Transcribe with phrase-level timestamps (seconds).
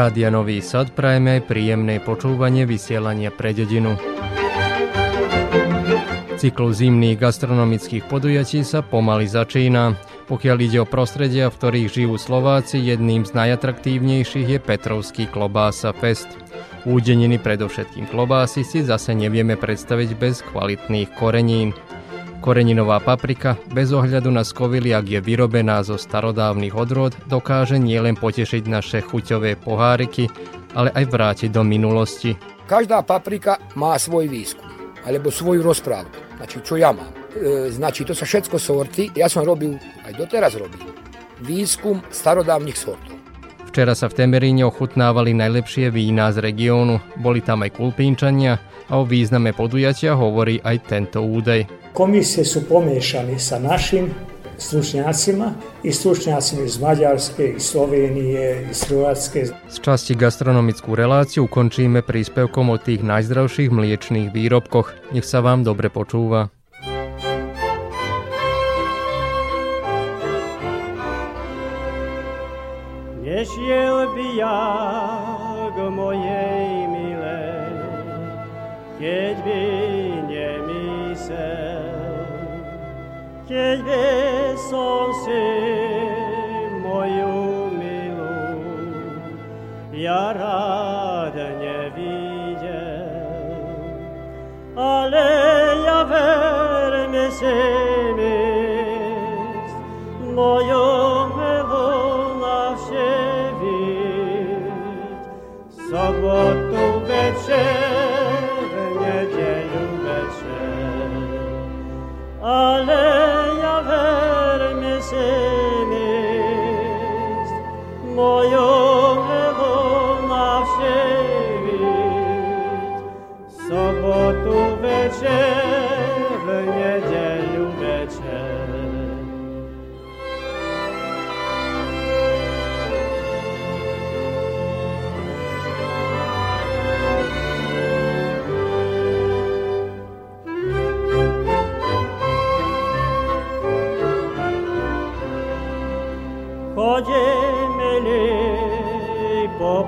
[0.00, 3.98] Rádia Nový Sad prajeme príjemné počúvanie vysielania pre dedinu.
[6.40, 9.92] Cyklus zimných gastronomických podujatí sa pomaly začína.
[10.24, 16.32] Pokiaľ ide o prostredia, v ktorých žijú Slováci, jedným z najatraktívnejších je Petrovský klobása fest.
[16.88, 21.76] Údeniny predovšetkým klobásy si zase nevieme predstaviť bez kvalitných korenín.
[22.40, 28.64] Koreninová paprika, bez ohľadu na skovily, ak je vyrobená zo starodávnych odrôd, dokáže nielen potešiť
[28.64, 30.32] naše chuťové poháriky,
[30.72, 32.32] ale aj vrátiť do minulosti.
[32.64, 34.72] Každá paprika má svoj výskum,
[35.04, 37.12] alebo svoju rozprávku, znači čo ja mám.
[37.36, 39.76] E, znači to sa všetko sorty, ja som robil,
[40.08, 40.80] aj doteraz robím,
[41.44, 43.20] výskum starodávnych sortov.
[43.68, 49.06] Včera sa v Temeríne ochutnávali najlepšie vína z regiónu, boli tam aj kulpínčania a o
[49.06, 51.68] význame podujatia hovorí aj tento údaj.
[51.94, 54.10] Komisije su pomiješani sa našim
[54.60, 59.46] stručnjacima i stručnjacima iz Maďarske, iz Slovenije, iz Hrvatske.
[59.68, 64.92] Z časti gastronomickú reláciu ukončíme príspevkom o tých najzdravších mliečných výrobkoch.
[65.16, 66.52] Nech sa vám dobre počúva.
[73.24, 74.60] Nešiel by ja
[75.72, 77.72] k mojej milej,
[79.00, 79.60] keď by
[83.50, 84.19] keď by
[97.40, 97.79] se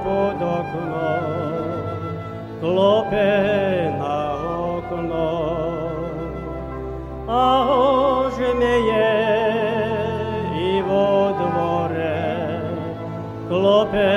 [0.05, 1.11] podokno,
[2.61, 3.33] klope
[3.99, 4.19] na
[4.77, 5.31] okno.
[7.29, 9.13] A hože me je
[10.59, 12.61] i vo dvore,
[13.49, 14.13] klope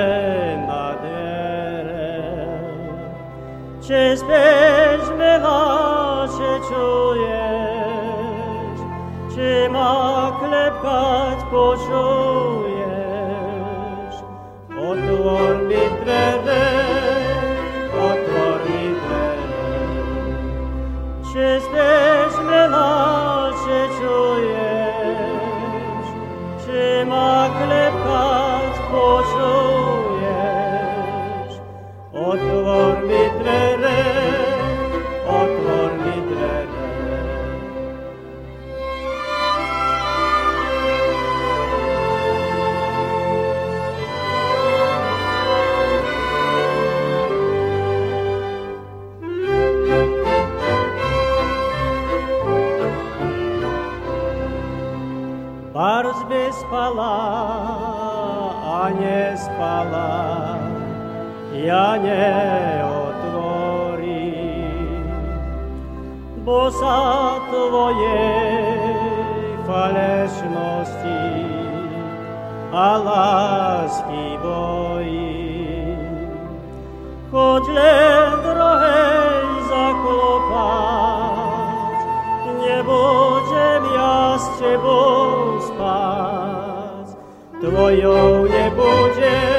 [0.68, 2.18] na dere.
[3.86, 7.98] Čez bezme vaše čuješ,
[9.34, 12.15] će ma klepkat počuješ,
[15.36, 16.65] por litre
[56.86, 57.18] spala
[58.62, 60.54] a nespala,
[61.50, 63.10] ja neotvorím.
[66.46, 68.94] Bo sa tvojej
[69.66, 71.26] falešnosti
[72.70, 75.98] a lásky bojím.
[77.34, 81.18] Choď len druhej zaklopať,
[82.62, 86.35] nebudem ja s tebou spať.
[87.66, 89.55] Tvojou nebudem,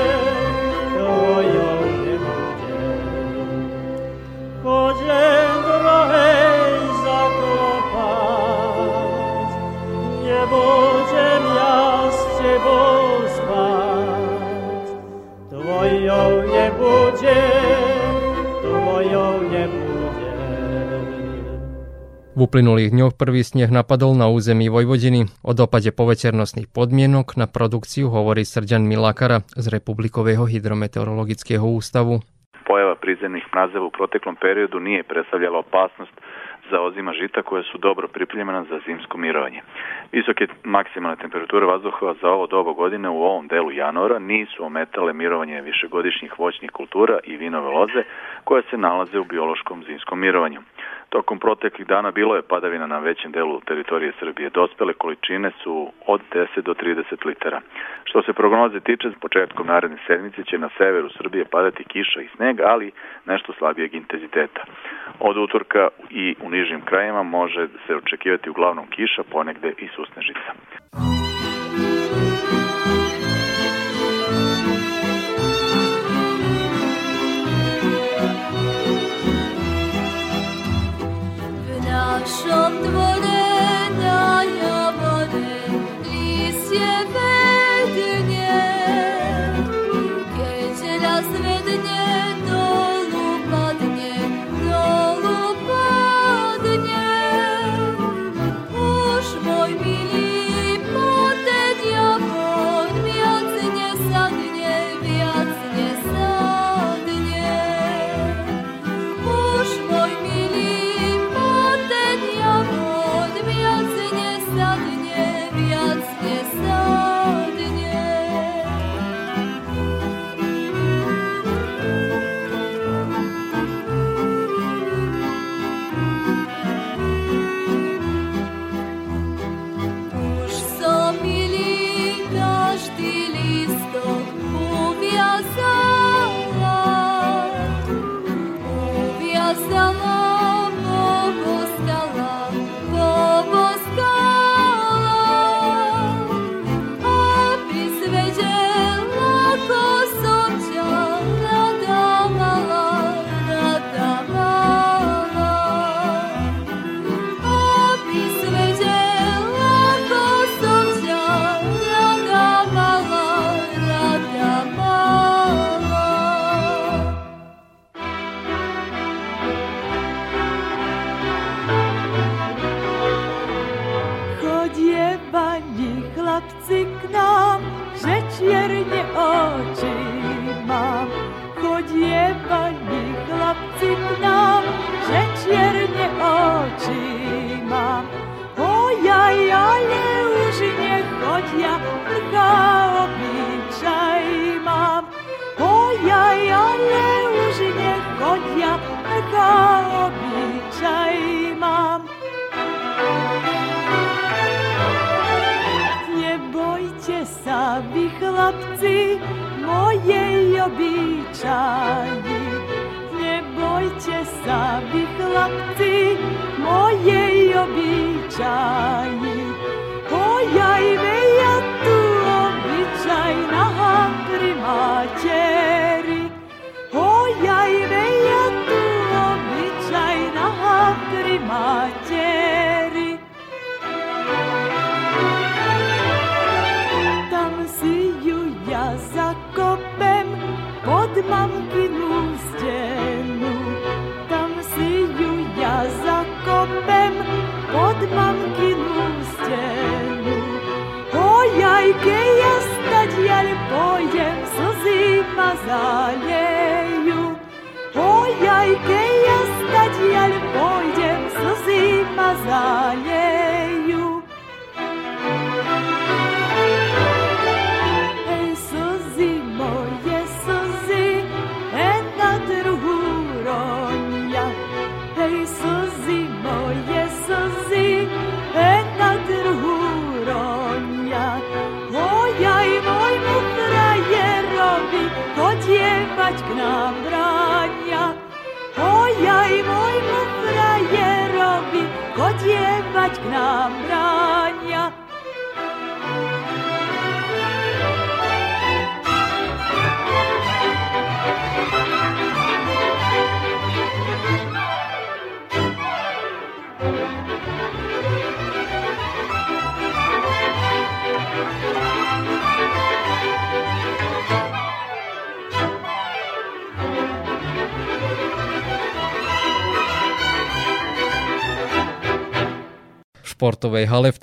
[22.37, 25.25] V uplynulých dňoch prvý sneh napadol na území Vojvodiny.
[25.41, 32.21] O dopade poveternostných podmienok na produkciu hovorí Srďan Milakara z Republikového hydrometeorologického ústavu.
[32.61, 36.13] Pojava prizemnih mrazeva u proteklom periodu nije predstavljala opasnost
[36.69, 39.61] za ozima žita koje su dobro pripremljena za zimsko mirovanje.
[40.11, 45.61] Visoke maksimalne temperature vazduhova za ovo dobo godine u ovom delu januara nisu ometale mirovanje
[45.61, 48.01] višegodišnjih voćnih kultura i vinove loze
[48.43, 50.61] koje se nalaze u biološkom zimskom mirovanju.
[51.09, 54.49] Tokom proteklih dana bilo je padavina na većem delu teritorije Srbije.
[54.49, 57.61] Dospele količine su od 10 do 30 litara.
[58.03, 62.61] Što se prognoze tiče, početkom naredne sedmice će na severu Srbije padati kiša i sneg,
[62.61, 62.91] ali
[63.25, 64.63] nešto slabijeg intenziteta.
[65.19, 70.51] Od utorka i u nižim krajima može se očekivati uglavnom kiša, ponegde i susnežica.
[82.47, 83.26] Yaşandı böyle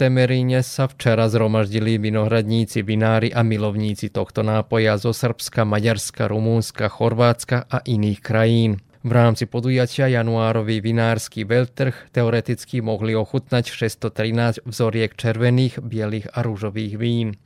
[0.04, 7.64] Temeríne sa včera zhromaždili vinohradníci, vinári a milovníci tohto nápoja zo Srbska, Maďarska, Rumúnska, Chorvátska
[7.72, 8.84] a iných krajín.
[9.04, 16.96] V rámci podujatia januárový vinársky veľtrh teoreticky mohli ochutnať 613 vzoriek červených, bielých a rúžových
[16.96, 17.36] vín.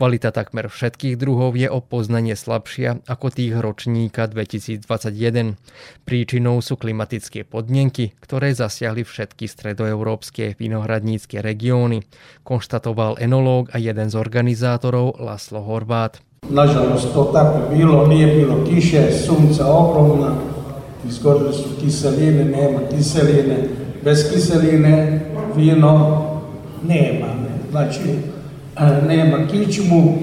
[0.00, 5.60] Kvalita takmer všetkých druhov je o poznanie slabšia ako tých ročníka 2021.
[6.08, 12.00] Príčinou sú klimatické podmienky, ktoré zasiahli všetky stredoeurópske vinohradnícke regióny,
[12.48, 16.24] konštatoval enológ a jeden z organizátorov Laslo Horvát.
[16.48, 20.53] Nažalost to tako bilo, nije bilo kiše, sunca ogromna,
[21.08, 23.56] izgorili su kiseline, nema kiseline,
[24.04, 25.20] bez kiseline
[25.56, 26.22] vino
[26.88, 27.26] nema.
[27.26, 27.70] Ne.
[27.70, 28.18] Znači,
[28.76, 30.14] e, nema kičmu,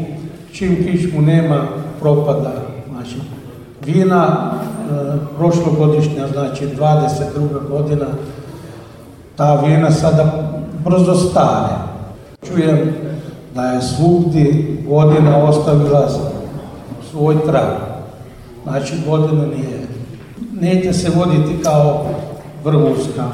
[0.52, 1.68] čim kičmu nema,
[2.00, 2.54] propada.
[2.90, 3.16] Znači,
[3.86, 7.68] vina e, prošlogodišnja, znači 22.
[7.70, 8.06] godina,
[9.36, 10.52] ta vina sada
[10.86, 11.76] brzo stare.
[12.48, 12.94] Čujem
[13.56, 16.10] da je svugdje godina ostavila
[17.12, 17.78] svoj trag.
[18.64, 19.81] Znači, godina nije
[20.62, 22.06] neće se voditi kao
[22.64, 23.32] vrhunska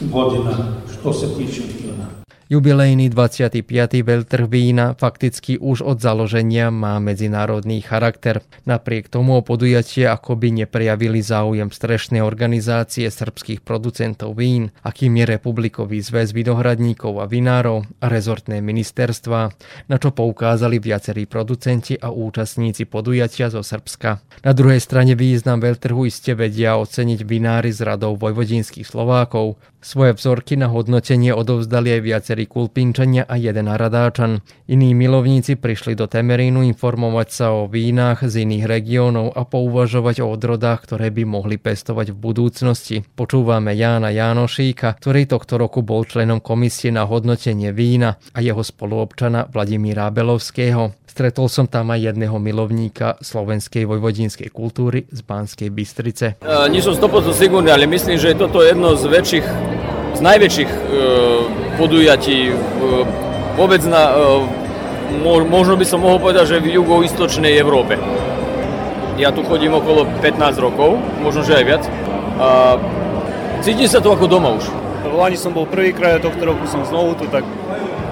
[0.00, 0.56] godina
[0.92, 1.62] što se tiče.
[2.44, 3.64] Jubilejný 25.
[4.04, 8.44] veľtrh vína fakticky už od založenia má medzinárodný charakter.
[8.68, 16.04] Napriek tomu o podujatie akoby neprejavili záujem strešnej organizácie srbských producentov vín, akým je Republikový
[16.04, 19.40] zväz vinohradníkov a vinárov a rezortné ministerstva,
[19.88, 24.44] na čo poukázali viacerí producenti a účastníci podujatia zo Srbska.
[24.44, 29.56] Na druhej strane význam veľtrhu iste vedia oceniť vinári z radov vojvodinských Slovákov.
[29.84, 34.40] Svoje vzorky na hodnotenie odovzdali aj viacerí kulpinčania a jeden hradáčan.
[34.64, 40.32] Iní milovníci prišli do Temerínu informovať sa o vínach z iných regiónov a pouvažovať o
[40.32, 42.96] odrodách, ktoré by mohli pestovať v budúcnosti.
[43.12, 49.52] Počúvame Jána Jánošíka, ktorý tohto roku bol členom komisie na hodnotenie vína a jeho spoluobčana
[49.52, 50.96] Vladimíra Belovského.
[51.04, 56.42] Stretol som tam aj jedného milovníka slovenskej vojvodinskej kultúry z Banskej Bystrice.
[56.42, 59.73] E, nie som 100% sigurný, ale myslím, že je toto jedno z väčších,
[60.14, 60.80] z najväčších e,
[61.74, 62.54] podujatí e,
[63.58, 67.98] vôbec na, e, možno by som mohol povedať, že v jugoistočnej Európe.
[69.18, 71.82] Ja tu chodím okolo 15 rokov, možno že aj viac.
[72.38, 72.78] A
[73.62, 74.66] cítim sa tu ako doma už.
[75.14, 77.46] Lani som bol prvýkrát, tohto roku som znovu tu, tak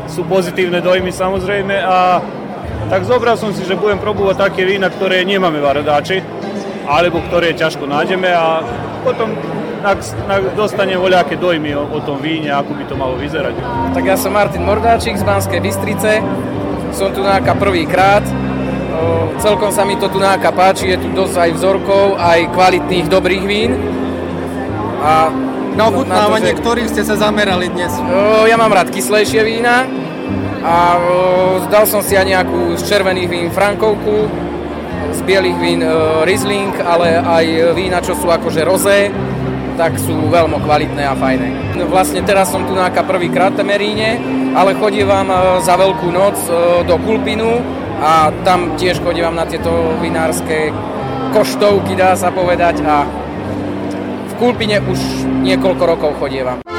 [0.06, 2.22] sú pozitívne dojmy samozrejme a
[2.86, 6.22] tak zobral som si, že budem probovať také vína, ktoré nemáme v Aradáči,
[6.86, 8.62] alebo ktoré ťažko nájdeme a
[9.02, 9.34] potom
[9.82, 9.98] ak,
[10.30, 13.54] ak dostanem voľaké dojmy o, o tom víne, ako by to malo vyzerať.
[13.92, 16.22] Tak ja som Martin Mordáčik z Banskej Bystrice,
[16.94, 18.22] som tu náka prvýkrát.
[19.42, 23.44] Celkom sa mi to tu náka páči, je tu dosť aj vzorkov, aj kvalitných dobrých
[23.44, 23.74] vín.
[25.02, 25.34] A
[25.74, 26.60] na ochutnávanie, že...
[26.62, 27.90] ktorých ste sa zamerali dnes?
[28.46, 29.88] Ja mám rád kyslejšie vína,
[30.62, 30.94] a
[31.66, 34.30] zdal som si aj nejakú z červených vín Frankovku,
[35.10, 35.82] z bielých vín
[36.22, 39.10] Riesling, ale aj vína, čo sú akože rozé,
[39.76, 41.78] tak sú veľmi kvalitné a fajné.
[41.88, 44.20] Vlastne teraz som tu na prvýkrát v Temeríne,
[44.52, 45.28] ale chodívam
[45.64, 46.36] za veľkú noc
[46.84, 47.60] do Kulpinu
[48.02, 49.70] a tam tiež chodívam na tieto
[50.02, 50.74] vinárske
[51.32, 53.06] koštovky, dá sa povedať a
[54.28, 54.98] v Kulpine už
[55.46, 56.71] niekoľko rokov chodievam.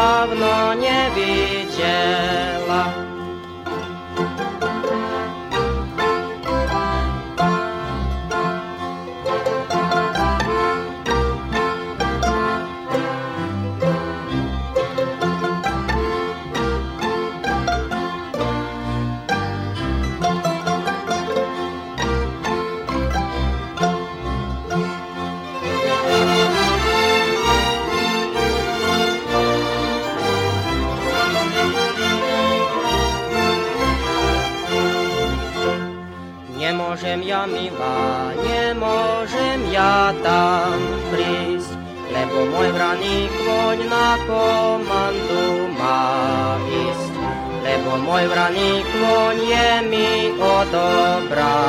[0.00, 2.59] dawno nie widziałem.
[49.90, 51.68] Mi odobraný,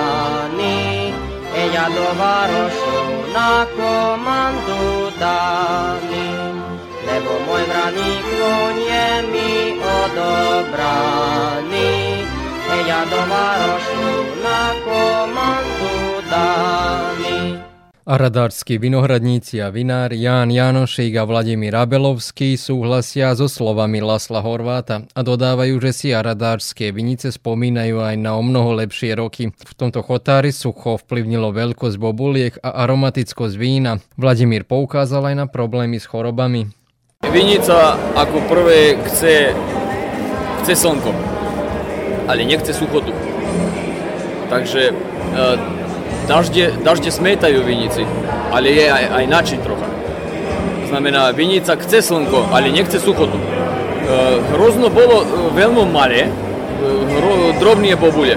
[1.58, 3.02] e ja do Varošu
[3.34, 6.30] na komandu daný.
[7.02, 11.12] Lebo môj vraník voň je mi odobraný,
[12.46, 17.11] e ja do Varošu na komandu daný.
[18.02, 25.06] A radársky vinohradníci a vinár Ján Janošík a Vladimír Abelovský súhlasia so slovami Lasla Horváta
[25.14, 29.54] a dodávajú, že si aradárske vinice spomínajú aj na o mnoho lepšie roky.
[29.54, 34.02] V tomto chotári sucho vplyvnilo veľkosť bobuliek a aromatickosť vína.
[34.18, 36.74] Vladimír poukázal aj na problémy s chorobami.
[37.30, 39.54] Vinica ako prvé chce,
[40.66, 41.14] chce slnko,
[42.26, 43.14] ale nechce suchotu.
[44.50, 45.81] Takže e,
[46.32, 48.08] dažde, dažde smetajú vinici,
[48.56, 49.88] ale je aj, aj način trocha.
[50.88, 53.36] Znamená, vinica chce slnko, ale nechce suchotu.
[53.36, 53.44] E,
[54.56, 58.36] hrozno bolo e, veľmi malé, e, bobule.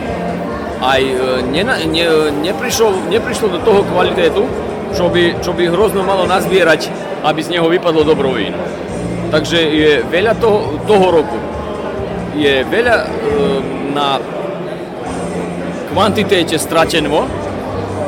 [0.82, 1.14] Aj e,
[1.54, 2.04] ne, ne,
[2.42, 4.42] neprišlo, neprišlo do toho kvalitetu,
[4.94, 6.90] čo by, čo by hrozno malo nazbierať,
[7.22, 8.58] aby z neho vypadlo dobro víno.
[9.30, 11.38] Takže je veľa toho, toho roku.
[12.38, 13.06] Je veľa e,
[13.94, 14.18] na
[15.90, 17.43] kvantitéte stračeno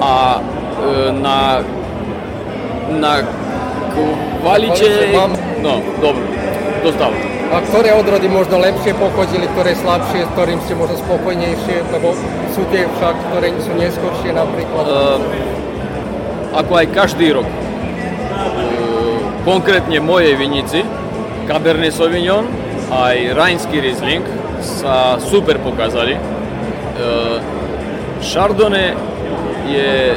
[0.01, 1.65] a e, na,
[3.01, 3.13] na
[4.41, 5.13] kvalite...
[5.63, 6.23] No, dobro,
[6.85, 7.17] dostávam.
[7.47, 12.13] A ktoré odrody možno lepšie pochodili, ktoré slabšie, s ktorým ste možno spokojnejšie, lebo
[12.51, 14.85] sú tie však, ktoré sú neskôršie napríklad?
[14.85, 15.23] Uh,
[16.59, 17.47] ako aj každý rok.
[17.47, 20.83] Uh, konkrétne mojej vinici,
[21.47, 22.51] Cabernet Sauvignon
[22.91, 24.23] aj Rajnský Riesling
[24.63, 26.19] sa super pokázali.
[28.23, 28.97] Chardonnay
[29.67, 30.17] je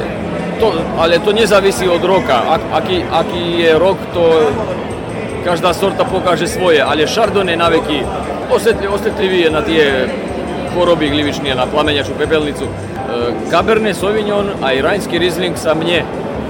[0.60, 2.44] to, ale to nezávisí od roka.
[2.58, 4.52] Ak, aký, aký je rok, to
[5.44, 8.04] každá sorta pokáže svoje, ale Chardonnay na veky
[8.50, 10.10] osvetli, osvetlivý je na tie
[10.74, 12.66] choroby glivičné, na plameňačú pepelnicu.
[12.66, 12.72] E,
[13.50, 16.02] Cabernet Sauvignon aj Rajnský Riesling sa mne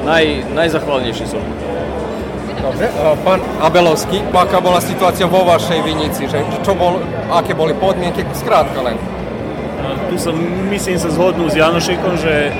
[0.05, 1.41] naj, najzachvalnejší sú.
[2.61, 6.29] Dobre, e, pán Abelovský, aká bola situácia vo vašej vinici?
[6.29, 7.01] Že čo bol,
[7.33, 8.25] aké boli podmienky?
[8.37, 8.97] Skrátka len.
[10.11, 10.37] Tu som,
[10.69, 12.53] myslím, sa zhodnú s Janošekom, že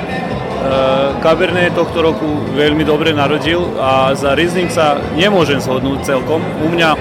[0.61, 6.45] Uh, Cabernet tohto roku veľmi dobre narodil a za Riesling sa nemôžem zhodnúť celkom.
[6.61, 7.01] U mňa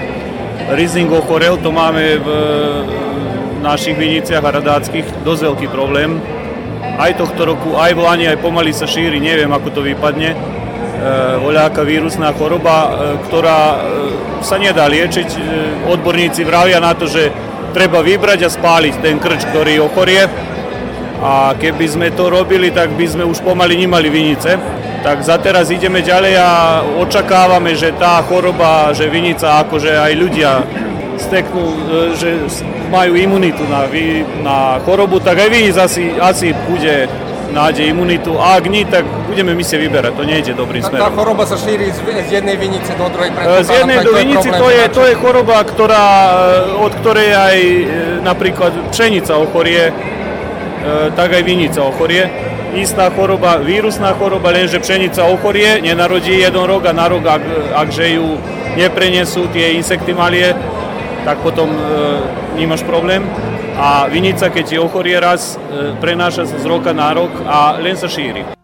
[0.72, 2.28] Riesling ochorel, to máme v
[3.60, 6.24] našich viniciach a radáckých dosť veľký problém.
[6.96, 10.32] Aj tohto roku, aj v Lani, aj pomaly sa šíri, neviem ako to vypadne.
[11.44, 13.76] Voľaká vírusná choroba, uh, ktorá
[14.40, 15.36] sa nedá liečiť.
[15.84, 17.28] Odborníci vravia na to, že
[17.70, 20.26] treba vybrať a spáliť ten krč, ktorý ochorie
[21.20, 24.56] a keby sme to robili, tak by sme už pomaly nemali vinice.
[25.00, 26.50] Tak za teraz ideme ďalej a
[27.00, 30.50] očakávame, že tá choroba, že vinica, akože aj ľudia
[31.20, 31.80] steknú, e,
[32.16, 32.30] že
[32.88, 33.88] majú imunitu na,
[34.40, 37.08] na chorobu, tak aj vinic asi, asi bude
[37.50, 38.38] nádej imunitu.
[38.38, 40.12] A ak nie, tak budeme my si vyberať.
[40.16, 41.04] To nejde dobrým tak smerom.
[41.04, 43.30] tá choroba sa šíri z, z jednej vinice do druhej.
[43.62, 46.06] Z jednej do vinici to je, to je choroba, ktorá,
[46.78, 47.82] od ktorej aj e,
[48.22, 49.90] napríklad pšenica ochorie,
[50.80, 52.24] E, tak aj vinica ochorie.
[52.70, 57.42] Istá choroba, vírusná choroba, lenže pšenica ochorie, nenarodí jeden rok a na rok, ak,
[57.76, 58.38] akže ju
[58.78, 60.54] neprenesú tie insektimálie,
[61.24, 61.78] tak potom e,
[62.60, 63.24] nemáš problém.
[63.80, 67.96] A vinica, keď ti ochorie raz, e, prenáša sa z roka na rok a len
[67.96, 68.59] sa šíri.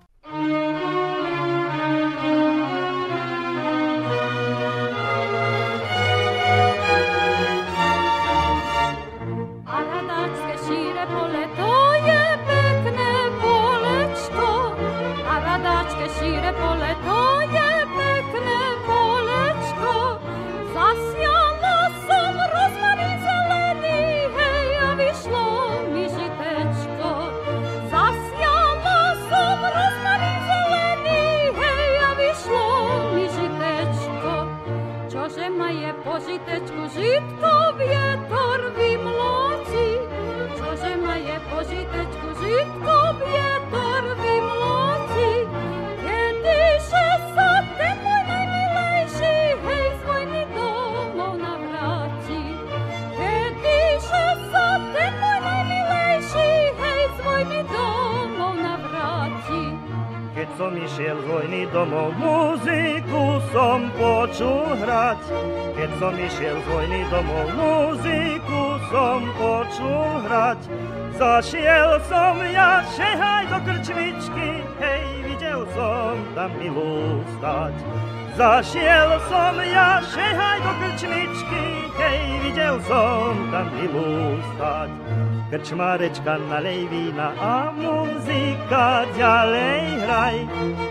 [86.34, 90.36] Nalej vína a muzika ďalej hraj.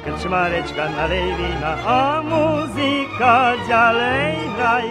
[0.08, 4.88] Krčmarečka nalej vína a muzika ďalej hraj.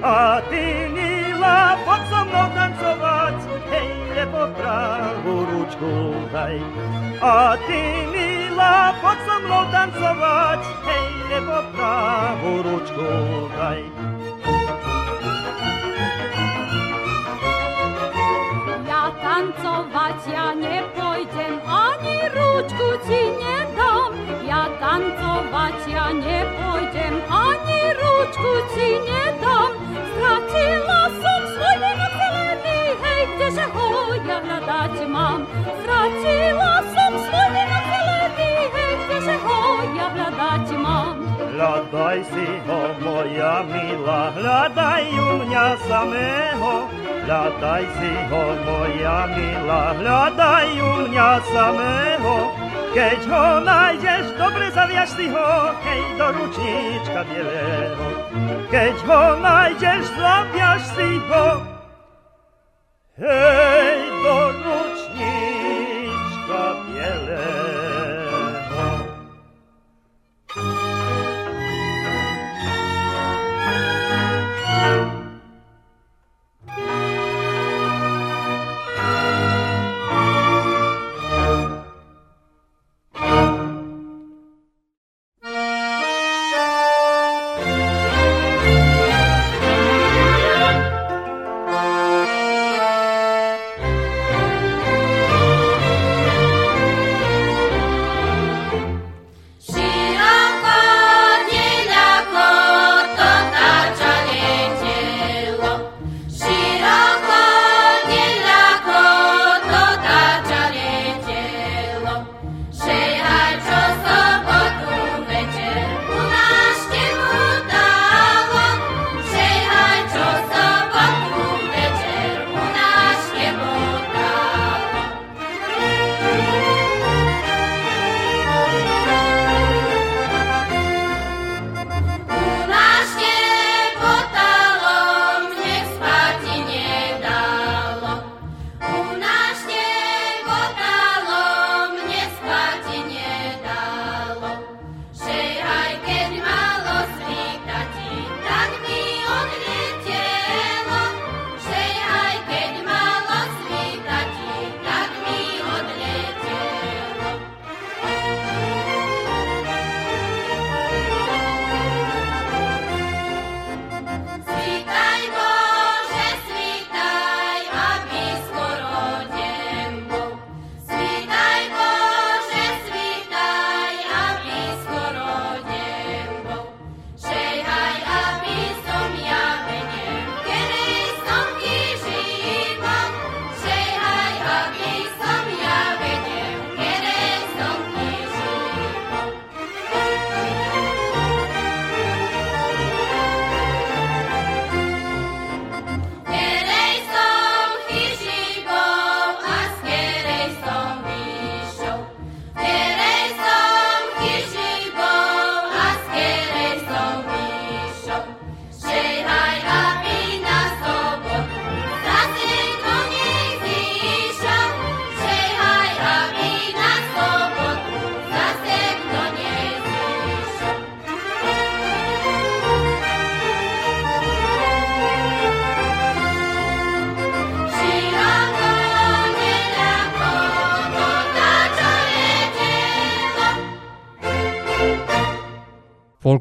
[0.00, 3.36] A ty milá, poď so mnou tancovať,
[3.68, 5.92] hej, lebo pravú ručku
[6.30, 6.56] daj.
[7.20, 7.82] A ty
[8.14, 13.10] milá, poď so mnou tancovať, hej, lebo pravú ručku
[13.58, 13.82] daj.
[19.40, 24.12] Tancovať ja nepôjdem, ani ručku ti nedám.
[24.44, 29.72] Ja tancovať ja nepôjdem, ani ručku ti nedám.
[30.12, 33.88] Stratila som svoj venok zelený, hej, kdeže ho
[34.28, 35.48] ja hľadať mám.
[35.80, 39.60] Stratila som svoj venok zelený, hej, kdeže ho
[39.96, 41.16] ja hľadať mám.
[41.48, 47.00] Hľadaj si ho, moja milá, hľadaj u mňa samého.
[47.30, 52.34] Hľadaj si ho, moja milá, hľadaj u mňa samého.
[52.90, 58.06] Keď ho nájdeš, dobre zaviaž si ho, hej, do ručníčka bielého.
[58.66, 61.46] Keď ho nájdeš, zaviaž si ho,
[63.22, 64.99] hej, do ručníčka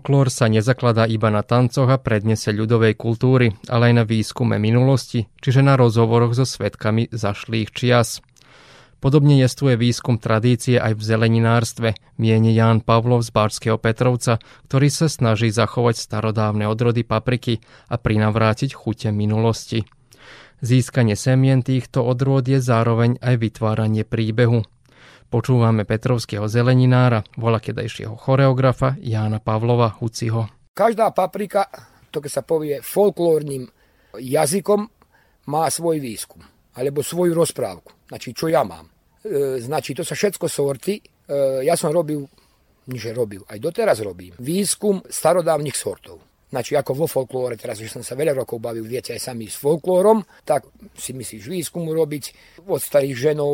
[0.10, 5.30] Folklór sa nezakladá iba na tancoch a prednese ľudovej kultúry, ale aj na výskume minulosti,
[5.38, 8.18] čiže na rozhovoroch so svetkami zašlých čias.
[8.98, 15.14] Podobne jestuje výskum tradície aj v zeleninárstve, mieni Ján Pavlov z Bárskeho Petrovca, ktorý sa
[15.14, 19.86] snaží zachovať starodávne odrody papriky a prinavrátiť chute minulosti.
[20.66, 24.66] Získanie semien týchto odrôd je zároveň aj vytváranie príbehu.
[25.30, 30.50] Počúvame Petrovského zeleninára, volakedajšieho choreografa Jána Pavlova Huciho.
[30.74, 31.70] Každá paprika,
[32.10, 33.70] to keď sa povie folklórnym
[34.18, 34.90] jazykom,
[35.54, 36.42] má svoj výskum,
[36.74, 37.94] alebo svoju rozprávku.
[38.10, 38.90] Znači, čo ja mám.
[39.22, 40.98] E, znači, to sa všetko sorty.
[40.98, 41.02] E,
[41.62, 42.26] ja som robil,
[42.90, 46.26] niže robil, aj doteraz robím, výskum starodávnych sortov.
[46.50, 49.62] Znači, ako vo folklóre, teraz, že som sa veľa rokov bavil, viete, aj sami s
[49.62, 50.66] folklórom, tak
[50.98, 53.54] si myslíš výskum urobiť, od starých ženov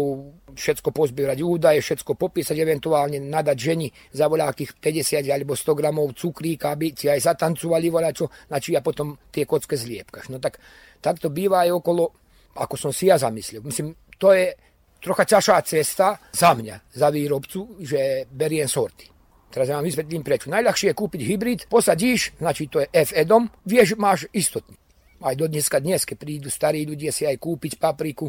[0.55, 6.71] všetko pozbierať údaje, všetko popísať, eventuálne nadať ženi za voľakých 50 alebo 100 gramov cukríka,
[6.71, 10.31] aby ti aj zatancovali voľačo, znači a potom tie kocke zliepkaš.
[10.31, 10.63] No tak,
[11.03, 12.15] tak to býva aj okolo,
[12.55, 13.59] ako som si ja zamyslel.
[13.59, 14.55] Myslím, to je
[15.03, 19.14] trocha ťažšá cesta za mňa, za výrobcu, že beriem sorty.
[19.55, 20.51] Teraz ja vám vysvetlím prečo.
[20.51, 24.75] Najľahšie je kúpiť hybrid, posadíš, znači to je F-edom, vieš, máš istotný.
[25.23, 28.27] Aj do dneska dnes, keď prídu starí ľudia si aj kúpiť papriku,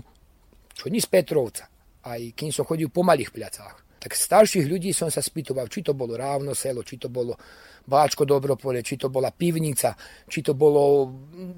[0.70, 1.66] čo ni z Petrovca,
[2.06, 3.98] aj kým som chodil po malých pľacách.
[3.98, 7.34] Tak starších ľudí som sa spýtoval, či to bolo Rávno selo, či to bolo
[7.82, 9.98] Báčko Dobropole, či to bola pivnica,
[10.30, 11.10] či to bolo,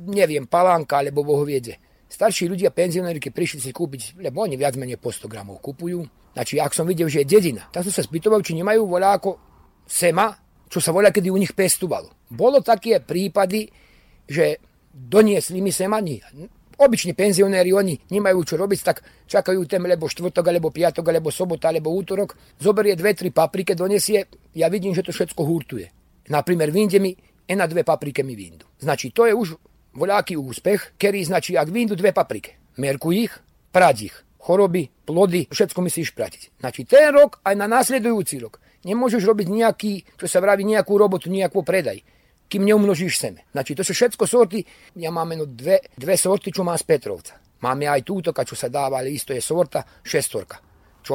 [0.08, 1.76] neviem, Palánka, alebo Bohoviede.
[2.08, 6.08] Starší ľudia, penzionéri, keď prišli si kúpiť, lebo oni viac menej po 100 gramov kupujú.
[6.32, 9.47] Znači, ak som videl, že je dedina, tak som sa spýtoval, či nemajú voľa ako
[9.88, 10.36] sema,
[10.68, 12.12] čo sa voľa kedy u nich pestovalo.
[12.28, 13.72] Bolo také prípady,
[14.28, 14.60] že
[14.92, 16.20] doniesli mi sema, nie.
[16.78, 21.74] Obyčni penzionéri, oni nemajú čo robiť, tak čakajú ten, lebo štvrtok, alebo piatok, alebo sobota,
[21.74, 22.38] alebo útorok.
[22.60, 25.90] Zoberie dve, tri paprike, donesie, ja vidím, že to všetko hurtuje.
[26.30, 27.16] Napríklad vinde mi,
[27.48, 28.68] e na dve paprike mi vindu.
[28.78, 29.58] Znači, to je už
[29.96, 32.78] voľaký úspech, ktorý značí, ak vindu dve paprike.
[32.78, 33.34] Merkuj ich,
[33.74, 34.16] prať ich.
[34.38, 36.62] Choroby, plody, všetko musíš pratiť.
[36.62, 41.30] Znači, ten rok aj na následujúci rok nemôžeš robiť nejaký, čo sa vraví, nejakú robotu,
[41.32, 43.44] nejakú predaj kým neumnožíš seme.
[43.52, 44.64] Znači, to sú všetko sorty,
[44.96, 47.36] ja mám no dve, dve sorty, čo mám z Petrovca.
[47.60, 50.56] Máme aj túto, čo sa dáva, ale isto je sorta, šestorka,
[51.04, 51.14] čo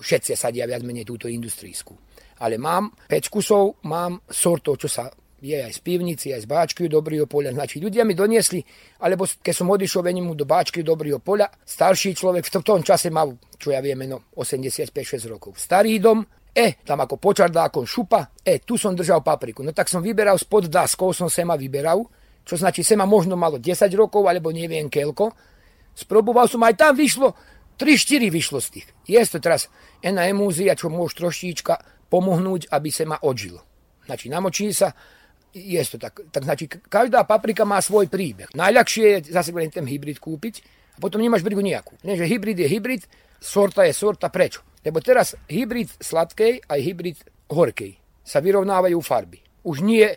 [0.00, 1.92] všetci sadia viac menej túto industrijskú.
[2.40, 6.84] Ale mám 5 kusov, mám sortov, čo sa je aj z pivnici, aj z Báčky
[6.88, 7.56] Dobrýho poľa.
[7.56, 8.60] Znači, ľudia mi doniesli,
[9.00, 13.36] alebo keď som odišiel venimu do Báčky Dobrýho poľa, starší človek v tom čase mal,
[13.56, 15.56] čo ja viem, no 85-6 rokov.
[15.56, 19.62] Starý dom, E, tam ako počardákom šupa, e, tu som držal papriku.
[19.62, 22.02] No tak som vyberal spod daskou, som sema vyberal,
[22.42, 25.30] čo znači sema možno malo 10 rokov, alebo neviem keľko.
[25.94, 27.34] Sproboval som, aj tam vyšlo,
[27.78, 28.86] 3-4 vyšlo z tých.
[29.06, 29.70] Je to teraz
[30.02, 33.62] ena emúzia, čo môže trošička pomohnúť, aby sa ma odžilo.
[34.10, 34.90] Znači, namočí sa,
[35.54, 36.20] je to tak.
[36.34, 38.50] Tak znači, každá paprika má svoj príbeh.
[38.54, 40.54] Najľahšie je zase ten hybrid kúpiť
[40.94, 41.94] a potom nemáš brigu nejakú.
[42.02, 43.02] Nie, že hybrid je hybrid,
[43.38, 44.66] sorta je sorta, prečo?
[44.80, 47.18] Lebo teraz hybrid sladkej aj hybrid
[47.52, 49.40] horkej sa vyrovnávajú farby.
[49.66, 50.08] Už nie,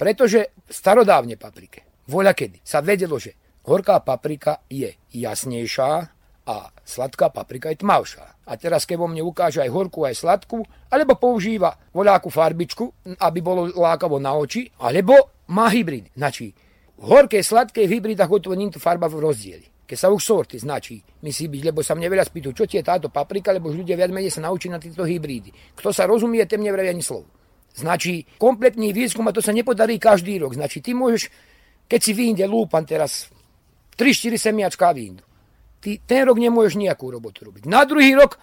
[0.00, 3.36] pretože starodávne paprike, voľa kedy, sa vedelo, že
[3.68, 5.90] horká paprika je jasnejšia
[6.46, 8.46] a sladká paprika je tmavšia.
[8.46, 12.84] A teraz, keď vo mne ukáže aj horkú, aj sladkú, alebo používa voľakú farbičku,
[13.18, 16.14] aby bolo lákavo na oči, alebo má hybrid.
[16.14, 16.54] Znači,
[16.96, 21.62] v horkej, sladkej hybridách to farba v rozdieli keď sa už sorty značí, musí byť,
[21.62, 24.34] lebo sa mne veľa spýtu, čo ti je táto paprika, lebo už ľudia viac menej
[24.34, 25.54] sa naučí na tieto hybrídy.
[25.78, 27.30] Kto sa rozumie, ten nevravia ani slovo.
[27.70, 30.58] Značí, kompletný výskum a to sa nepodarí každý rok.
[30.58, 31.30] Značí, ty môžeš,
[31.86, 33.30] keď si vyjde lúpan teraz,
[33.94, 35.22] 3-4 semiačka vyjdu.
[35.80, 37.70] Ty ten rok nemôžeš nejakú robotu robiť.
[37.70, 38.42] Na druhý rok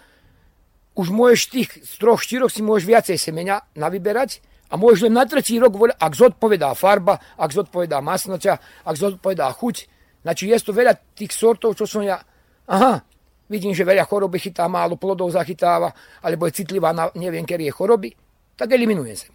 [0.96, 5.26] už môžeš tých z troch, štyroch si môžeš viacej semenia navyberať a môžeš len na
[5.26, 9.90] tretí rok, ak zodpovedá farba, ak zodpovedá masnoťa, ak zodpovedá chuť,
[10.24, 12.16] Znači, je to veľa tých sortov, čo som ja...
[12.64, 13.04] Aha,
[13.44, 15.92] vidím, že veľa choroby chytá, málo plodov zachytáva,
[16.24, 18.10] alebo je citlivá na neviem, kedy je choroby,
[18.56, 19.28] tak eliminujem sa.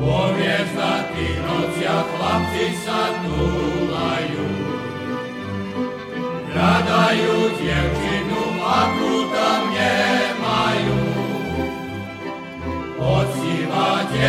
[0.00, 4.46] Po hviezdnatých nociach chlapci sa túlajú,
[6.52, 9.69] hľadajú dievčinu, akú tam
[13.02, 14.20] 我骑马天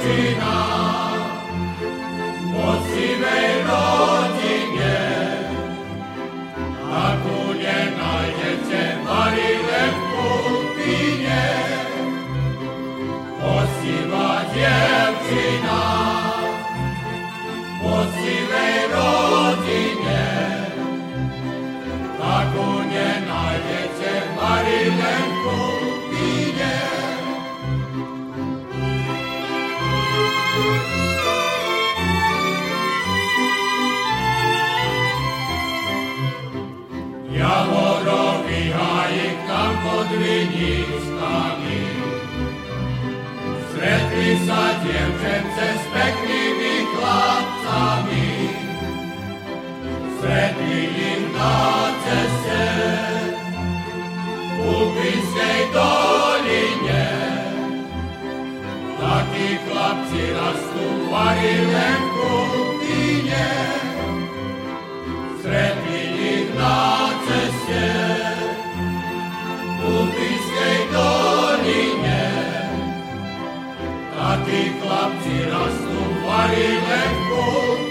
[0.00, 0.75] 去哪？
[39.98, 41.82] odrinjiskami.
[43.70, 48.30] Sretni sa djevčence s peknimi hlapcami,
[50.18, 50.80] sretni
[51.10, 52.64] im dace se
[54.60, 57.06] u Pinskej doline.
[59.00, 63.50] Taki hlapci rastu varile kupinje,
[65.42, 67.05] sretni im dace
[75.06, 77.85] chlapci rastu, varí lepku,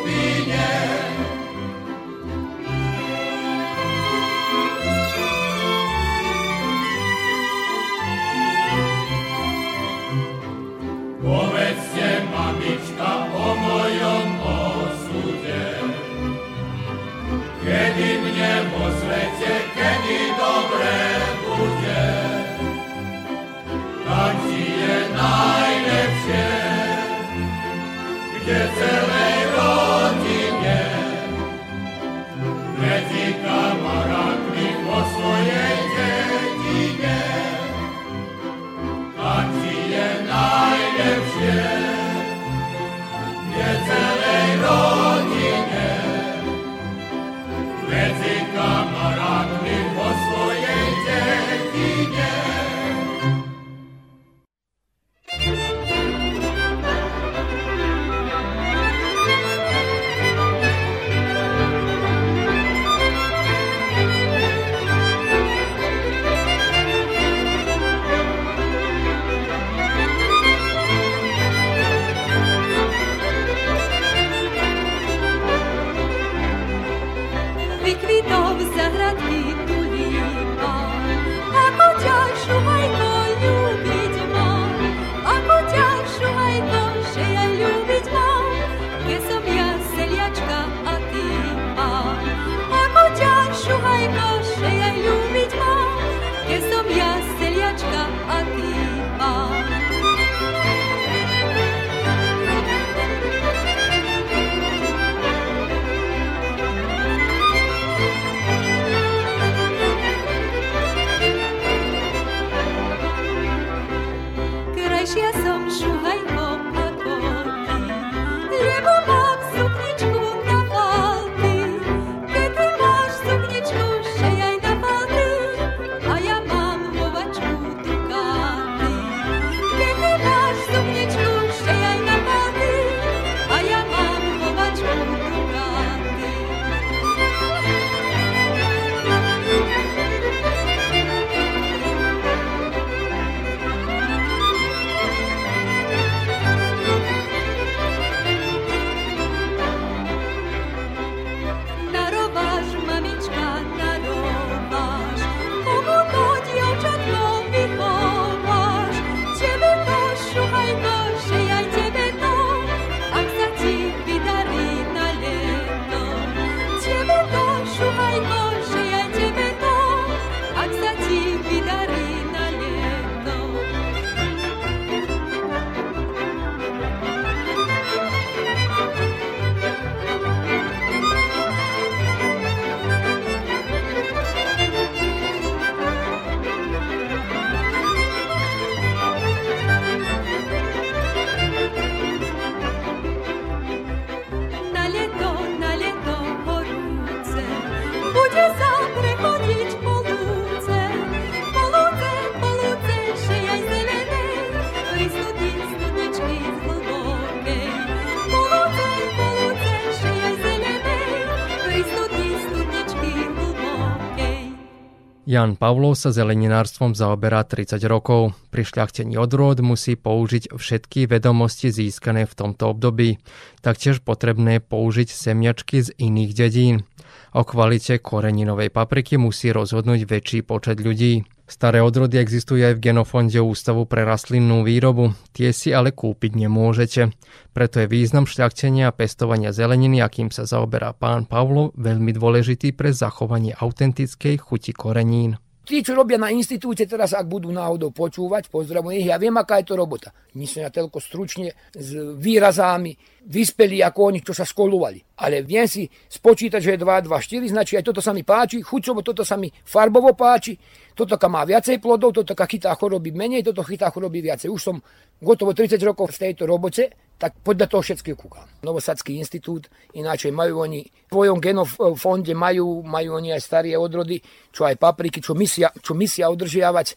[215.36, 218.32] Jan Pavlov sa zeleninárstvom zaoberá 30 rokov.
[218.56, 223.20] Pri šľachtení odrôd musí použiť všetky vedomosti získané v tomto období.
[223.60, 226.88] Taktiež potrebné použiť semiačky z iných dedín.
[227.36, 231.28] O kvalite koreninovej papriky musí rozhodnúť väčší počet ľudí.
[231.46, 237.14] Staré odrody existujú aj v genofonde Ústavu pre rastlinnú výrobu, tie si ale kúpiť nemôžete.
[237.54, 242.90] Preto je význam šľachtenia a pestovania zeleniny, akým sa zaoberá pán Pavlov, veľmi dôležitý pre
[242.90, 245.38] zachovanie autentickej chuti korenín.
[245.66, 249.58] Tí, čo robia na inštitúte teraz, ak budú náhodou počúvať, pozdravujem ich, ja viem, aká
[249.60, 250.14] je to robota.
[250.38, 251.90] My sme na telko stručne s
[252.22, 252.94] výrazami
[253.26, 255.18] vyspeli ako oni, čo sa školovali.
[255.26, 258.62] Ale viem si spočítať, že je 2, 2, 4, značí aj toto sa mi páči,
[258.62, 260.54] chuťovo toto sa mi farbovo páči,
[260.94, 264.54] toto má viacej plodov, toto chytá choroby menej, toto chytá choroby viacej.
[264.54, 264.78] Už som
[265.18, 268.44] gotovo 30 rokov v tejto robote, tak podľa toho všetkého kúkam.
[268.60, 274.20] Novosadský institút, ináč majú oni, v svojom genofonde majú, majú oni aj staré odrody,
[274.52, 276.96] čo aj papriky, čo misia, čo misia udržiavať e,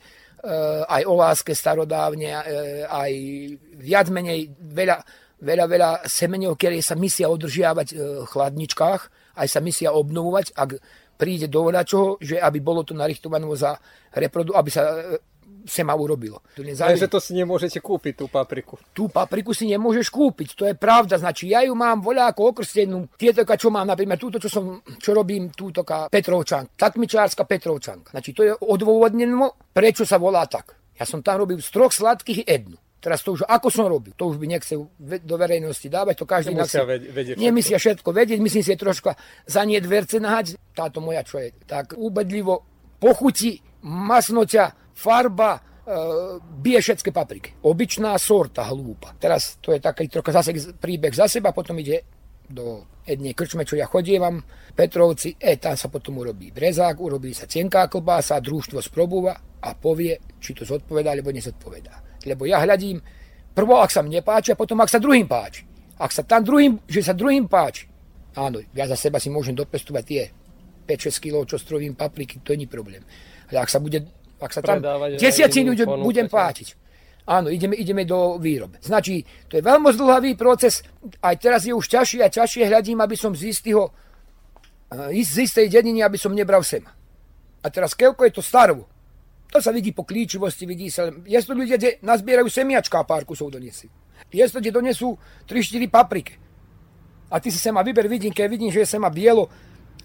[0.90, 2.42] aj o láske starodávne, e,
[2.82, 3.12] aj
[3.78, 4.96] viac menej veľa,
[5.38, 9.02] veľa, veľa semeňov, ktoré sa misia udržiavať v chladničkách,
[9.38, 10.70] aj sa misia obnovovať, ak
[11.14, 13.78] príde do čoho, že aby bolo to narichtované za
[14.14, 14.82] reprodu, aby sa
[15.68, 16.40] e, sema urobilo.
[16.56, 18.80] To Takže to si nemôžete kúpiť, tú papriku.
[18.96, 21.20] Tú papriku si nemôžeš kúpiť, to je pravda.
[21.20, 23.12] Znači, ja ju mám voľako okrstenú.
[23.20, 28.16] Tieto, čo mám, napríklad túto, čo, som, čo robím, túto Petrovčanka, takmičárska Petrovčanka.
[28.16, 30.74] Znači, to je odôvodneno, prečo sa volá tak.
[30.98, 32.80] Ja som tam robil z troch sladkých jednu.
[32.98, 36.50] Teraz to už, ako som robil, to už by nechce do verejnosti dávať, to každý
[36.50, 37.38] Nemusia vedieť.
[37.38, 39.14] Nemysia všetko vedieť, myslím si, je troška
[39.46, 40.58] za nie dverce nahať.
[40.74, 42.66] Táto moja čo je, tak ubedlivo
[42.98, 45.60] pochuti, masnoťa, farba, e,
[46.42, 47.50] bije všetky papriky.
[47.62, 49.14] Obyčná sorta, hlúpa.
[49.14, 52.02] Teraz to je taký trocha zase príbeh za seba, potom ide
[52.50, 54.42] do jednej krčme, čo ja chodievam,
[54.74, 60.18] Petrovci, e, tam sa potom urobí brezák, urobí sa cienká klbása, družstvo sprobúva a povie,
[60.42, 62.24] či to zodpovedá, alebo nezodpovedá.
[62.26, 62.98] Lebo ja hľadím,
[63.54, 65.64] prvo, ak sa mne páči, a potom, ak sa druhým páči.
[65.98, 67.90] Ak sa tam druhým, že sa druhým páči.
[68.38, 70.22] Áno, ja za seba si môžem dopestovať tie
[70.86, 73.02] 5-6 kg, čo strovím papriky, to nie je problém.
[73.50, 74.04] Ale ak sa bude,
[74.38, 74.78] ak sa tam
[75.18, 76.88] desiatí ľudí budem páčiť.
[77.28, 78.80] Áno, ideme, ideme do výroby.
[78.80, 79.20] Znači,
[79.52, 80.80] to je veľmi zdlhavý proces.
[81.20, 83.92] Aj teraz je už ťažšie a ťažšie hľadím, aby som z istého,
[85.12, 86.88] z istej dediny, aby som nebral sema.
[87.60, 88.88] A teraz, keľko je to starovo,
[89.52, 91.12] to sa vidí po klíčivosti, vidí sa.
[91.28, 93.92] Je to ľudia, kde nazbierajú semiačka a pár kusov donesú.
[94.32, 96.36] Je to, kde donesú 3-4 papriky.
[97.28, 99.52] A ty si sa ma vyber, vidím, keď vidím, že je sa ma bielo,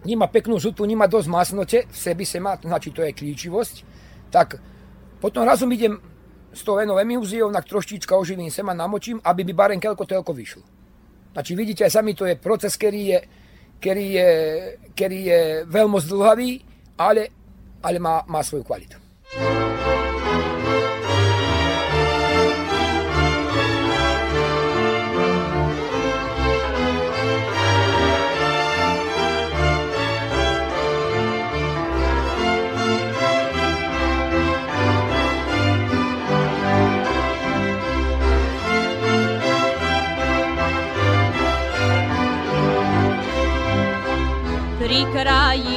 [0.03, 3.75] nemá peknú žutu, nemá dosť masnote, v sebi sa má, znači to je klíčivosť,
[4.33, 4.57] tak
[5.21, 6.01] potom razom idem
[6.53, 10.65] s tou venou emulziou, na troštička oživím sema, namočím, aby mi baren kelko telko vyšlo.
[11.33, 13.19] Znači vidíte, aj sami to je proces, ktorý je,
[13.79, 14.29] ktorý je,
[14.93, 16.49] ktorý je veľmi zdlhavý,
[16.97, 17.29] ale,
[17.81, 18.97] ale má, má svoju kvalitu.
[44.83, 45.72] Pri kraji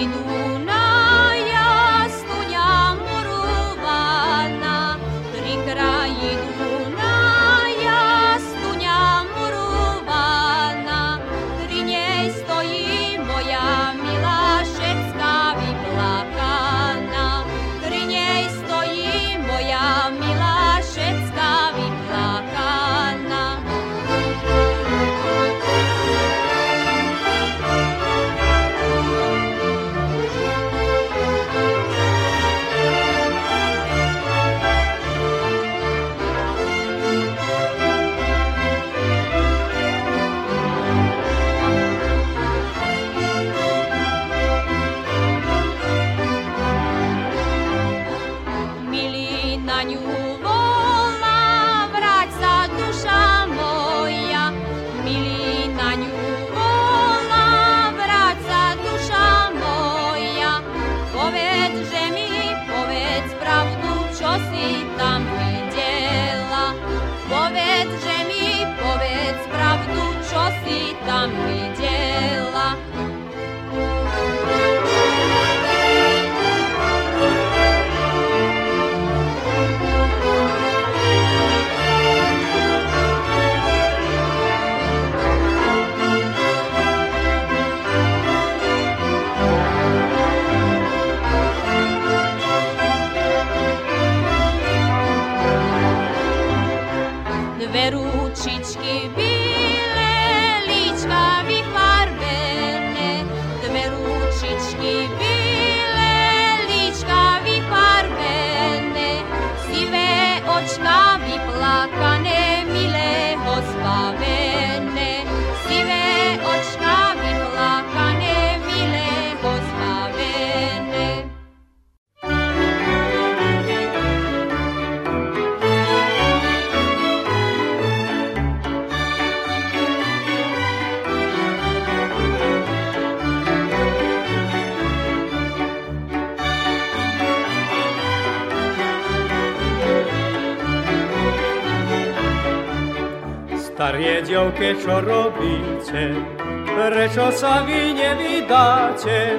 [144.56, 146.16] Dievke, čo robíte?
[146.64, 149.36] Prečo sa vy nevydáte?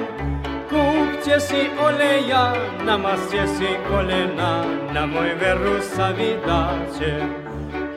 [0.70, 2.54] Kúpte si oleja,
[2.86, 4.62] namaste si kolena,
[4.94, 7.26] na môj veru sa vydáte.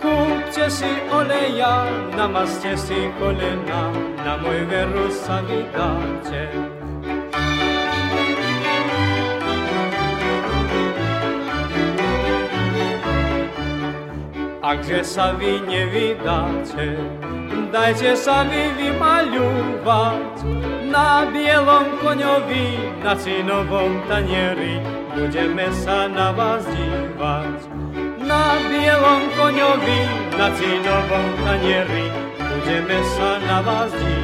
[0.02, 1.86] Kúpte si oleja,
[2.18, 3.94] namaste si kolena,
[4.26, 6.81] na môj veru sa vydáte.
[14.72, 16.96] Akže sa vy nevydáte,
[17.76, 20.48] dajte sa vy vymaľovať
[20.88, 24.80] na bielom koňovi, na cinovom tanieri,
[25.12, 27.68] budeme sa na vás dívať.
[28.24, 30.00] Na bielom koňovi,
[30.40, 32.08] na cinovom tanieri,
[32.40, 34.21] budeme sa na vás dívať.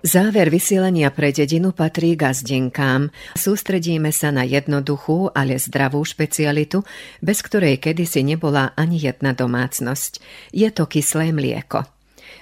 [0.00, 3.12] Záver vysielania pre dedinu patrí gazdinkám.
[3.36, 6.80] Sústredíme sa na jednoduchú, ale zdravú špecialitu,
[7.20, 10.24] bez ktorej kedysi nebola ani jedna domácnosť.
[10.56, 11.84] Je to kyslé mlieko.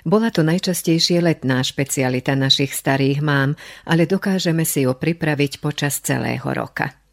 [0.07, 6.47] Bola to najčastejšie letná špecialita našich starých mám, ale dokážeme si ju pripraviť počas celého
[6.55, 7.08] roka.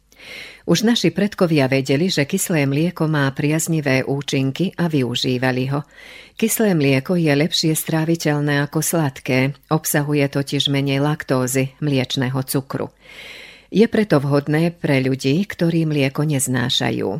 [0.66, 5.86] Už naši predkovia vedeli, že kyslé mlieko má priaznivé účinky a využívali ho.
[6.34, 12.90] Kyslé mlieko je lepšie stráviteľné ako sladké, obsahuje totiž menej laktózy, mliečného cukru.
[13.70, 17.14] Je preto vhodné pre ľudí, ktorí mlieko neznášajú.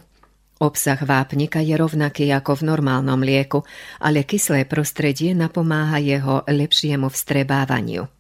[0.59, 3.63] Obsah vápnika je rovnaký ako v normálnom mlieku,
[4.03, 8.16] ale kyslé prostredie napomáha jeho lepšiemu vstrebávaniu.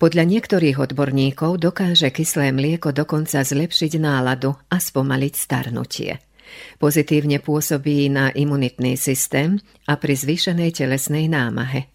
[0.00, 6.16] Podľa niektorých odborníkov dokáže kyslé mlieko dokonca zlepšiť náladu a spomaliť starnutie.
[6.80, 11.92] Pozitívne pôsobí na imunitný systém a pri zvýšenej telesnej námahe.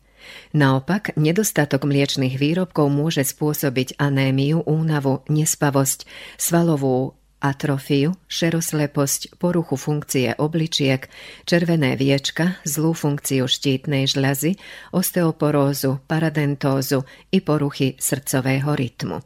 [0.53, 6.05] Naopak, nedostatok mliečných výrobkov môže spôsobiť anémiu, únavu, nespavosť,
[6.37, 11.05] svalovú atrofiu, šerosleposť, poruchu funkcie obličiek,
[11.45, 14.57] červené viečka, zlú funkciu štítnej žľazy,
[14.89, 19.21] osteoporózu, paradentózu i poruchy srdcového rytmu.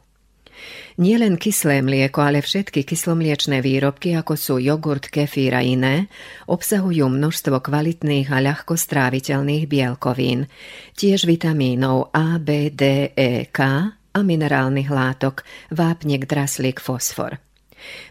[1.00, 6.12] Nielen kyslé mlieko, ale všetky kyslomliečné výrobky, ako sú jogurt, kefír a iné,
[6.44, 10.52] obsahujú množstvo kvalitných a ľahko stráviteľných bielkovín,
[11.00, 13.58] tiež vitamínov A, B, D, E, K
[13.96, 17.40] a minerálnych látok, vápnik, draslík, fosfor.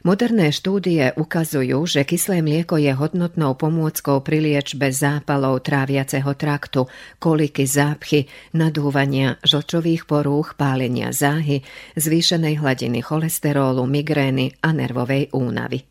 [0.01, 6.88] Moderné štúdie ukazujú, že kyslé mlieko je hodnotnou pomôckou pri liečbe zápalov tráviaceho traktu,
[7.20, 11.61] koliky zápchy, nadúvania, žlčových porúch, pálenia záhy,
[11.99, 15.86] zvýšenej hladiny cholesterólu, migrény a nervovej únavy.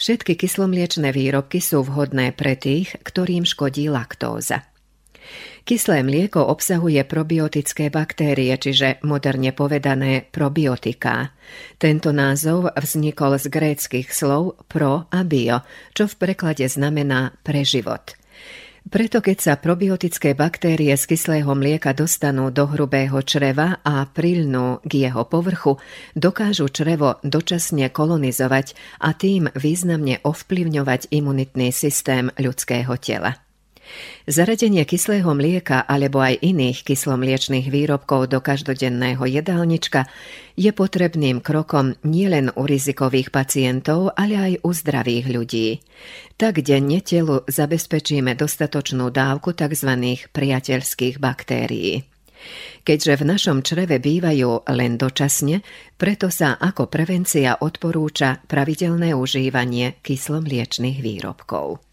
[0.00, 4.64] Všetky kyslomliečné výrobky sú vhodné pre tých, ktorým škodí laktóza.
[5.70, 11.30] Kyslé mlieko obsahuje probiotické baktérie, čiže moderne povedané probiotiká.
[11.78, 15.62] Tento názov vznikol z gréckých slov pro a bio,
[15.94, 18.18] čo v preklade znamená pre život.
[18.90, 25.06] Preto keď sa probiotické baktérie z kyslého mlieka dostanú do hrubého čreva a prilnú k
[25.06, 25.78] jeho povrchu,
[26.18, 28.74] dokážu črevo dočasne kolonizovať
[29.06, 33.38] a tým významne ovplyvňovať imunitný systém ľudského tela.
[34.30, 40.06] Zaradenie kyslého mlieka alebo aj iných kyslomliečných výrobkov do každodenného jedálnička
[40.54, 45.68] je potrebným krokom nielen u rizikových pacientov, ale aj u zdravých ľudí.
[46.38, 49.90] Tak denne telu zabezpečíme dostatočnú dávku tzv.
[50.30, 52.06] priateľských baktérií.
[52.80, 55.60] Keďže v našom čreve bývajú len dočasne,
[56.00, 61.84] preto sa ako prevencia odporúča pravidelné užívanie kyslomliečných výrobkov.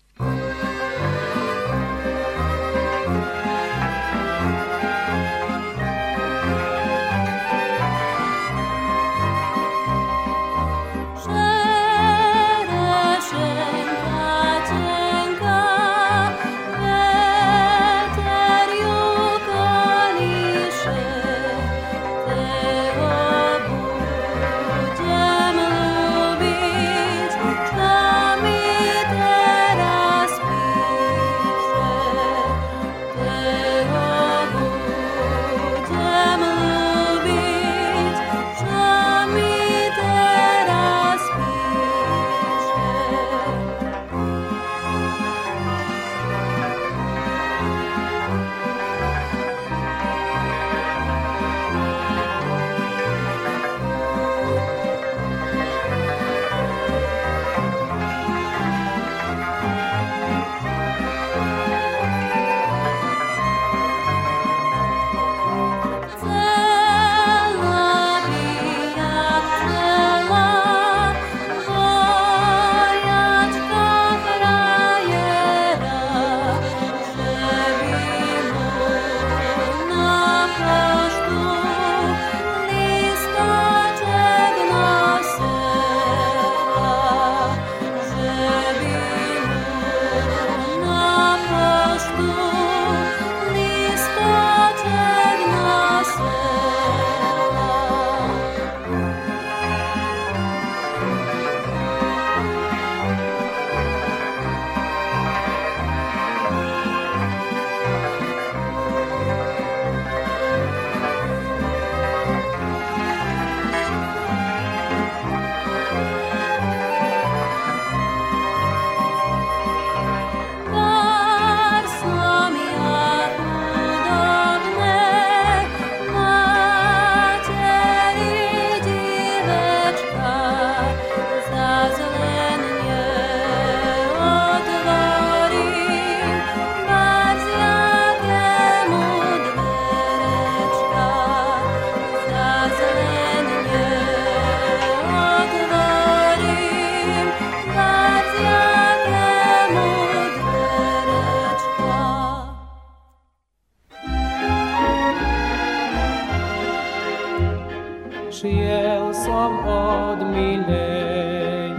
[158.43, 161.75] riječ jel sam od miljenja.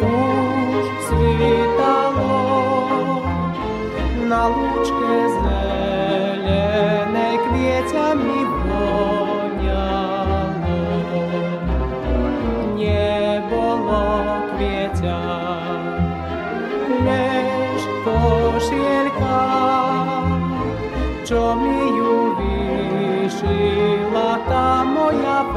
[0.00, 1.61] Už svi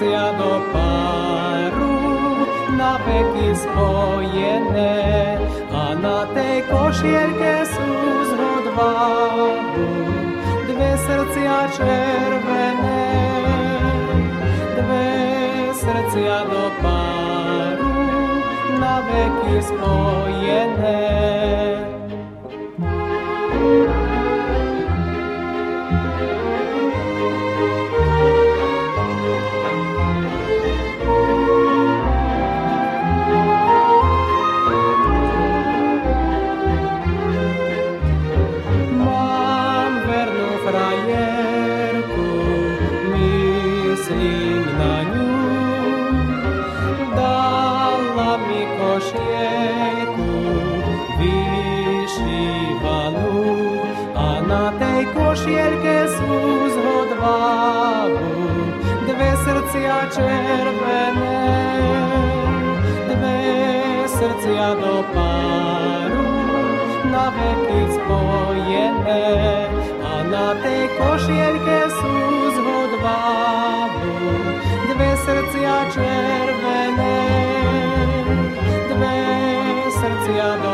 [0.00, 1.92] srdcia do páru
[2.72, 4.96] na veky spojené
[5.68, 7.92] a na tej košielke sú
[8.24, 9.92] z hodvábu
[10.72, 13.12] dve srdcia červené,
[14.80, 15.08] dve
[15.76, 18.00] srdcia do páru
[18.80, 21.39] na veky spojené.
[64.50, 66.26] Srdcia do páru
[67.06, 69.30] na veky spojené
[70.02, 70.90] a na tej
[72.02, 72.16] sú
[72.50, 74.10] z hodvábu
[74.90, 77.22] dve srdcia červené,
[78.90, 79.18] dve
[79.94, 80.69] srdcia do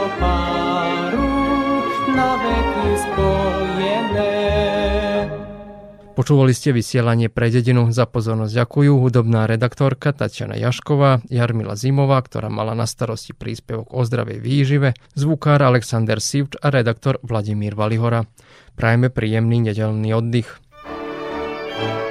[6.27, 7.95] Počúvali ste vysielanie pre dedinu.
[7.95, 14.03] Za pozornosť ďakujú hudobná redaktorka Tatiana Jašková, Jarmila Zimová, ktorá mala na starosti príspevok o
[14.03, 18.27] zdravej výžive, zvukár Alexander Sivč a redaktor Vladimír Valihora.
[18.74, 20.51] Prajme príjemný nedelný oddych.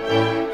[0.07, 0.44] Chodí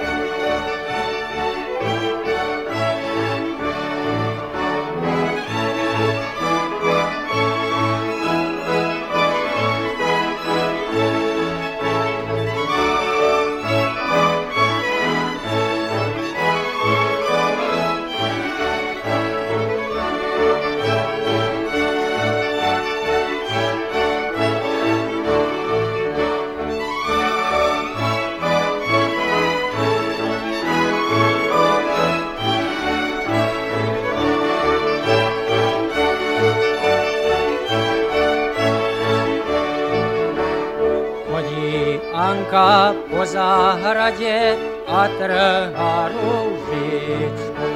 [42.11, 47.67] Anka po záhrade a trhá rúžičku,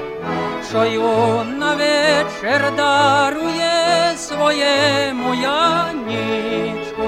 [0.68, 1.16] čo ju
[1.56, 7.08] na večer daruje svojemu Janíčku.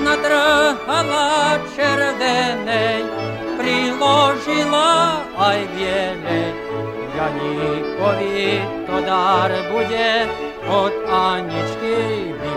[0.00, 3.04] Natrhala červenej,
[3.60, 6.52] priložila aj bielej.
[7.18, 10.12] Janíkovi to dar bude
[10.70, 12.47] od Aničky milenej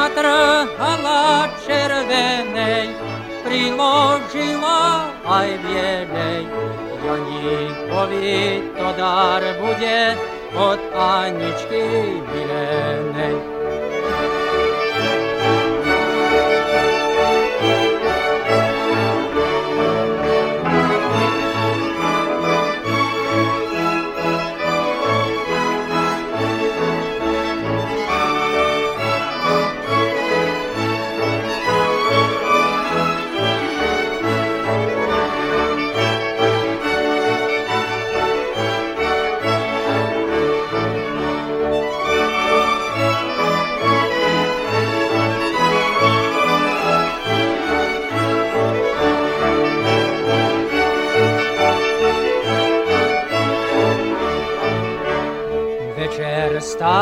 [0.00, 2.96] natrhala červenej,
[3.44, 6.42] priložila aj bielej.
[7.00, 10.16] Janíkovi to dar bude
[10.56, 11.84] od Aničky
[12.32, 13.59] milenej.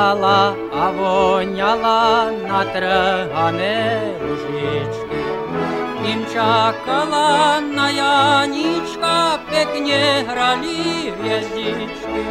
[0.08, 3.76] Stála a voňala natrhané
[4.24, 5.20] ružičky.
[6.00, 12.24] ním čakala na Janíčka, pekne hrali hviezdičky.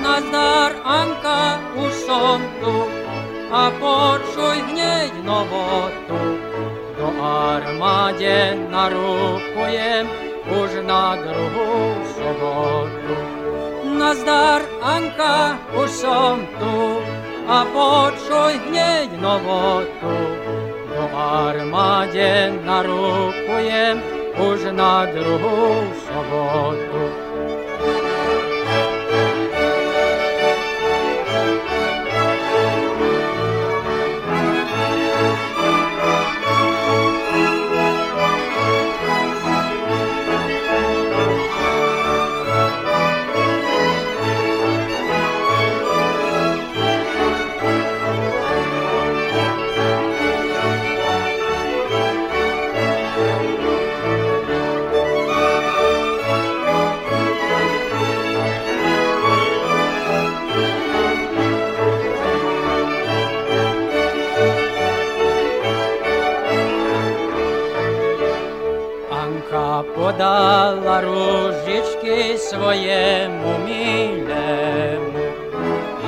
[0.00, 2.88] Nazdar, Anka, už som tu
[3.52, 6.16] a počuj hneď novotu.
[6.96, 10.08] Do armáde narukujem
[10.48, 13.41] už na druhú sobotu.
[14.02, 16.98] Nazdar, Anka, už som tu
[17.46, 20.14] a počuj hneď novotu.
[20.90, 24.02] Do armáde narukujem
[24.42, 27.31] už na druhú sobotu.
[70.32, 75.24] Anka podala ružičky svojemu milému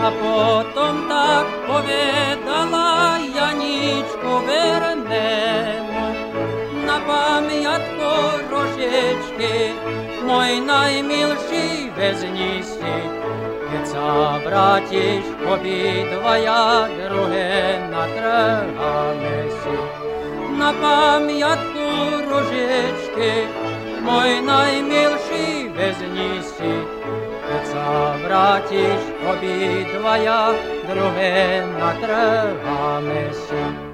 [0.00, 6.04] a potom tak povedala Janíčku vernému
[6.88, 8.12] na pamiatku
[8.48, 9.76] rožičky
[10.24, 12.96] môj najmilší vezni si
[13.68, 20.04] keď sa vrátiš obidvaja druhé natrháme si
[20.54, 21.88] na pamiatku
[22.30, 23.50] rožičky,
[24.04, 26.72] môj najmilší vezni si.
[27.44, 27.88] Keď sa
[28.20, 30.52] vrátiš obidvaja,
[30.88, 33.93] druhé natrháme si.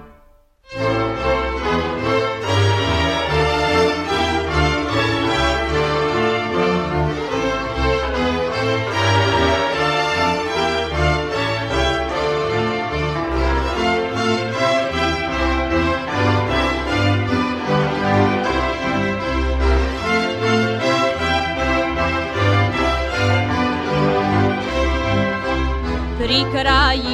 [26.51, 27.10] Pri